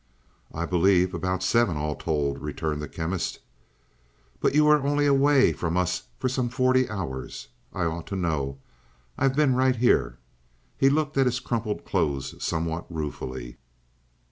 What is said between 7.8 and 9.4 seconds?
ought to know, I've